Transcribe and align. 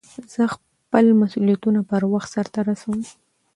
زه 0.33 0.43
خپل 0.55 1.05
مسئولیتونه 1.21 1.79
پر 1.89 2.01
وخت 2.13 2.29
سرته 2.35 2.59
رسوم. 2.69 2.99